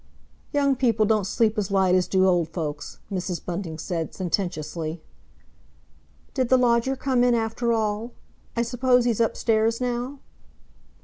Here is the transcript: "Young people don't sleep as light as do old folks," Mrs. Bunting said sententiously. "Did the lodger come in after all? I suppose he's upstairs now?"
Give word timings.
"Young 0.51 0.75
people 0.75 1.05
don't 1.05 1.27
sleep 1.27 1.59
as 1.59 1.69
light 1.69 1.93
as 1.93 2.07
do 2.07 2.25
old 2.25 2.49
folks," 2.49 2.97
Mrs. 3.11 3.45
Bunting 3.45 3.77
said 3.77 4.15
sententiously. 4.15 4.99
"Did 6.33 6.49
the 6.49 6.57
lodger 6.57 6.95
come 6.95 7.23
in 7.23 7.35
after 7.35 7.71
all? 7.71 8.11
I 8.57 8.63
suppose 8.63 9.05
he's 9.05 9.19
upstairs 9.21 9.79
now?" 9.79 10.17